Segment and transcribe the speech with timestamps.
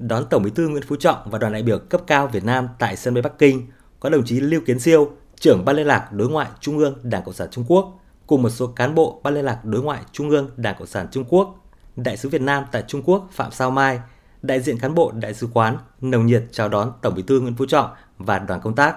[0.00, 2.68] đón Tổng Bí thư Nguyễn Phú Trọng và đoàn đại biểu cấp cao Việt Nam
[2.78, 3.66] tại sân bay Bắc Kinh
[4.00, 7.22] có đồng chí Lưu Kiến Siêu, trưởng Ban liên lạc đối ngoại Trung ương Đảng
[7.24, 10.30] Cộng sản Trung Quốc, cùng một số cán bộ Ban liên lạc đối ngoại Trung
[10.30, 11.66] ương Đảng Cộng sản Trung Quốc,
[11.96, 14.00] đại sứ Việt Nam tại Trung Quốc Phạm Sao Mai,
[14.42, 17.54] đại diện cán bộ đại sứ quán nồng nhiệt chào đón Tổng Bí thư Nguyễn
[17.54, 18.96] Phú Trọng và đoàn công tác.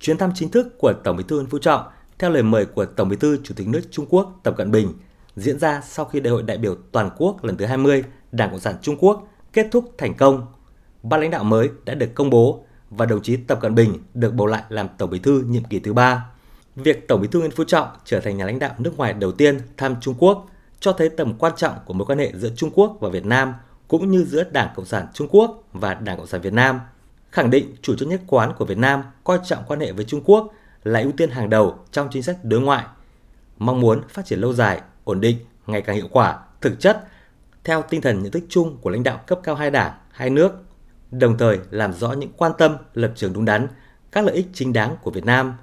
[0.00, 1.82] Chuyến thăm chính thức của Tổng Bí thư Nguyễn Phú Trọng
[2.18, 4.92] theo lời mời của Tổng Bí thư Chủ tịch nước Trung Quốc Tập Cận Bình
[5.36, 8.60] diễn ra sau khi Đại hội đại biểu toàn quốc lần thứ 20 Đảng Cộng
[8.60, 10.46] sản Trung Quốc kết thúc thành công.
[11.02, 14.34] Ban lãnh đạo mới đã được công bố và đồng chí Tập Cận Bình được
[14.34, 16.26] bầu lại làm Tổng Bí thư nhiệm kỳ thứ ba.
[16.76, 19.32] Việc Tổng Bí thư Nguyễn Phú Trọng trở thành nhà lãnh đạo nước ngoài đầu
[19.32, 20.46] tiên thăm Trung Quốc
[20.80, 23.54] cho thấy tầm quan trọng của mối quan hệ giữa Trung Quốc và Việt Nam
[23.88, 26.80] cũng như giữa Đảng Cộng sản Trung Quốc và Đảng Cộng sản Việt Nam,
[27.30, 30.22] khẳng định chủ trương nhất quán của Việt Nam coi trọng quan hệ với Trung
[30.24, 30.52] Quốc
[30.84, 32.84] là ưu tiên hàng đầu trong chính sách đối ngoại,
[33.58, 37.08] mong muốn phát triển lâu dài, ổn định, ngày càng hiệu quả, thực chất
[37.66, 40.52] theo tinh thần nhận thức chung của lãnh đạo cấp cao hai đảng, hai nước,
[41.10, 43.68] đồng thời làm rõ những quan tâm, lập trường đúng đắn,
[44.12, 45.54] các lợi ích chính đáng của Việt Nam.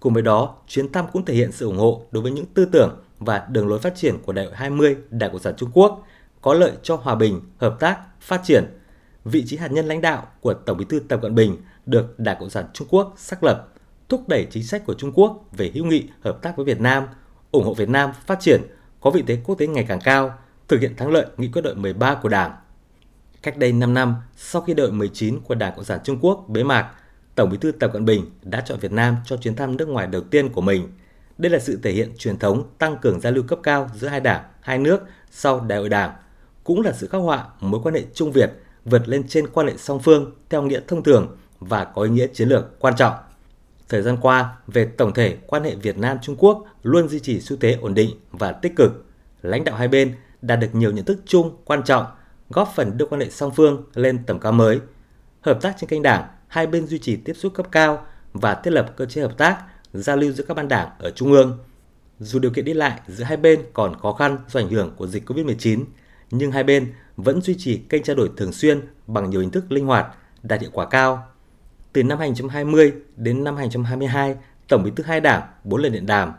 [0.00, 2.64] Cùng với đó, chuyến thăm cũng thể hiện sự ủng hộ đối với những tư
[2.72, 6.02] tưởng và đường lối phát triển của Đại hội 20 Đảng Cộng sản Trung Quốc
[6.42, 8.64] có lợi cho hòa bình, hợp tác, phát triển.
[9.24, 12.36] Vị trí hạt nhân lãnh đạo của Tổng Bí thư Tập Cận Bình được Đảng
[12.40, 13.68] Cộng sản Trung Quốc xác lập,
[14.08, 17.04] thúc đẩy chính sách của Trung Quốc về hữu nghị, hợp tác với Việt Nam,
[17.50, 18.60] ủng hộ Việt Nam phát triển,
[19.00, 20.38] có vị thế quốc tế ngày càng cao,
[20.68, 22.56] thực hiện thắng lợi nghị quyết đội 13 của Đảng.
[23.42, 26.62] Cách đây 5 năm, sau khi đội 19 của Đảng Cộng sản Trung Quốc bế
[26.62, 26.90] mạc,
[27.34, 30.06] Tổng Bí thư Tập Cận Bình đã chọn Việt Nam cho chuyến thăm nước ngoài
[30.06, 30.88] đầu tiên của mình.
[31.38, 34.20] Đây là sự thể hiện truyền thống tăng cường giao lưu cấp cao giữa hai
[34.20, 36.12] đảng, hai nước sau đại hội đảng,
[36.64, 38.50] cũng là sự khắc họa mối quan hệ Trung Việt
[38.84, 42.26] vượt lên trên quan hệ song phương theo nghĩa thông thường và có ý nghĩa
[42.26, 43.14] chiến lược quan trọng.
[43.88, 47.40] Thời gian qua, về tổng thể quan hệ Việt Nam Trung Quốc luôn duy trì
[47.40, 49.04] xu thế ổn định và tích cực.
[49.42, 52.06] Lãnh đạo hai bên đạt được nhiều nhận thức chung quan trọng,
[52.50, 54.80] góp phần đưa quan hệ song phương lên tầm cao mới.
[55.40, 58.70] Hợp tác trên kênh đảng, hai bên duy trì tiếp xúc cấp cao và thiết
[58.70, 59.58] lập cơ chế hợp tác,
[59.92, 61.58] giao lưu giữa các ban đảng ở trung ương.
[62.18, 65.06] Dù điều kiện đi lại giữa hai bên còn khó khăn do ảnh hưởng của
[65.06, 65.84] dịch COVID-19,
[66.30, 69.72] nhưng hai bên vẫn duy trì kênh trao đổi thường xuyên bằng nhiều hình thức
[69.72, 70.06] linh hoạt,
[70.42, 71.26] đạt hiệu quả cao.
[71.92, 74.36] Từ năm 2020 đến năm 2022,
[74.68, 76.32] Tổng Bí thư hai đảng 4 lần điện đàm.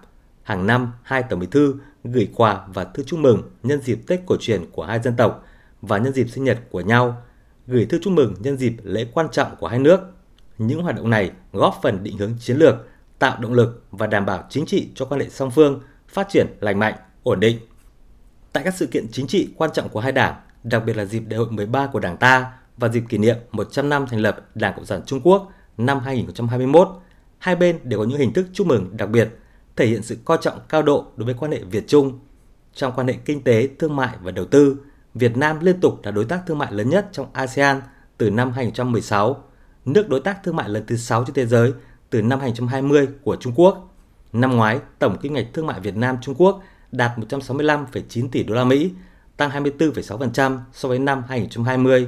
[0.44, 4.20] Hàng năm, hai Tổng Bí thư gửi quà và thư chúc mừng nhân dịp Tết
[4.26, 5.44] cổ truyền của hai dân tộc
[5.82, 7.22] và nhân dịp sinh nhật của nhau,
[7.68, 10.00] gửi thư chúc mừng nhân dịp lễ quan trọng của hai nước.
[10.58, 12.76] Những hoạt động này góp phần định hướng chiến lược,
[13.20, 16.48] tạo động lực và đảm bảo chính trị cho quan hệ song phương phát triển
[16.60, 16.94] lành mạnh,
[17.24, 17.60] ổn định.
[18.54, 21.24] Tại các sự kiện chính trị quan trọng của hai đảng, đặc biệt là dịp
[21.28, 24.74] đại hội 13 của Đảng ta và dịp kỷ niệm 100 năm thành lập Đảng
[24.76, 26.90] Cộng sản Trung Quốc năm 2021,
[27.38, 29.30] hai bên đều có những hình thức chúc mừng đặc biệt
[29.80, 32.20] thể hiện sự coi trọng cao độ đối với quan hệ Việt-Trung.
[32.74, 34.78] Trong quan hệ kinh tế, thương mại và đầu tư,
[35.14, 37.82] Việt Nam liên tục là đối tác thương mại lớn nhất trong ASEAN
[38.18, 39.44] từ năm 2016,
[39.86, 41.74] nước đối tác thương mại lần thứ 6 trên thế giới
[42.10, 43.96] từ năm 2020 của Trung Quốc.
[44.34, 46.62] Năm ngoái, tổng kim ngạch thương mại Việt Nam Trung Quốc
[46.92, 48.92] đạt 165,9 tỷ đô la Mỹ,
[49.38, 52.08] tăng 24,6% so với năm 2020.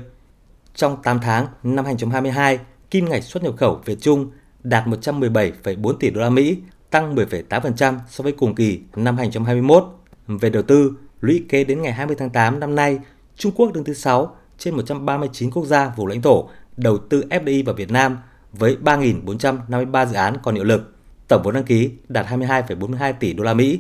[0.76, 2.60] Trong 8 tháng năm 2022,
[2.90, 4.32] kim ngạch xuất nhập khẩu Việt Trung
[4.64, 6.58] đạt 117,4 tỷ đô la Mỹ,
[6.92, 9.84] tăng 10,8% so với cùng kỳ năm 2021.
[10.28, 13.00] Về đầu tư, lũy kế đến ngày 20 tháng 8 năm nay,
[13.36, 17.66] Trung Quốc đứng thứ 6 trên 139 quốc gia vùng lãnh thổ đầu tư FDI
[17.66, 18.18] vào Việt Nam
[18.54, 20.96] với 3.453 dự án còn hiệu lực.
[21.28, 23.80] Tổng vốn đăng ký đạt 22,42 tỷ đô la Mỹ.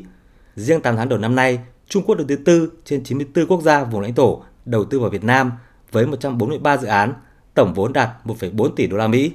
[0.55, 3.83] Riêng 8 tháng đầu năm nay, Trung Quốc đứng thứ tư trên 94 quốc gia
[3.83, 5.51] vùng lãnh thổ đầu tư vào Việt Nam
[5.91, 7.13] với 143 dự án,
[7.53, 9.31] tổng vốn đạt 1,4 tỷ đô la Mỹ.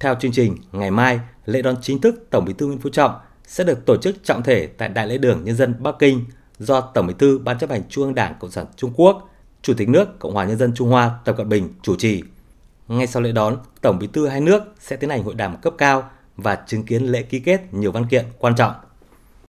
[0.00, 3.12] Theo chương trình, ngày mai, lễ đón chính thức Tổng Bí thư Nguyễn Phú Trọng
[3.46, 6.24] sẽ được tổ chức trọng thể tại Đại lễ đường Nhân dân Bắc Kinh
[6.58, 9.30] do Tổng Bí thư Ban chấp hành Trung ương Đảng Cộng sản Trung Quốc,
[9.62, 12.22] Chủ tịch nước Cộng hòa Nhân dân Trung Hoa Tập Cận Bình chủ trì.
[12.88, 15.74] Ngay sau lễ đón, Tổng Bí thư hai nước sẽ tiến hành hội đàm cấp
[15.78, 18.72] cao và chứng kiến lễ ký kết nhiều văn kiện quan trọng.